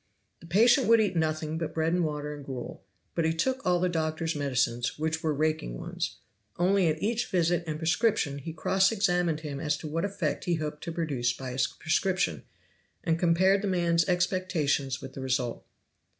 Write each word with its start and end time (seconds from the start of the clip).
The 0.39 0.47
patient 0.47 0.87
would 0.87 0.99
eat 0.99 1.15
nothing 1.15 1.59
but 1.59 1.75
bread 1.75 1.93
and 1.93 2.03
water 2.03 2.33
and 2.33 2.43
gruel; 2.43 2.81
but 3.13 3.23
he 3.23 3.33
took 3.35 3.63
all 3.63 3.79
the 3.79 3.87
doctor's 3.87 4.35
medicines, 4.35 4.97
which 4.97 5.21
were 5.21 5.31
raking 5.31 5.77
ones; 5.77 6.15
only 6.57 6.87
at 6.87 6.99
each 7.03 7.27
visit 7.27 7.63
and 7.67 7.77
prescription 7.77 8.39
he 8.39 8.51
cross 8.51 8.91
examined 8.91 9.41
him 9.41 9.59
as 9.59 9.77
to 9.77 9.87
what 9.87 10.03
effect 10.03 10.45
he 10.45 10.55
hoped 10.55 10.83
to 10.85 10.91
produce 10.91 11.33
by 11.33 11.51
his 11.51 11.67
prescription, 11.67 12.41
and 13.03 13.19
compared 13.19 13.61
the 13.61 13.67
man's 13.67 14.09
expectations 14.09 15.03
with 15.03 15.13
the 15.13 15.21
result. 15.21 15.63